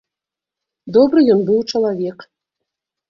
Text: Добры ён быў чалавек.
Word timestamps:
Добры 0.97 1.19
ён 1.35 1.39
быў 1.49 1.59
чалавек. 1.75 2.17